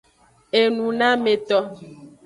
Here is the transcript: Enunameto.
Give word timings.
Enunameto. 0.61 1.57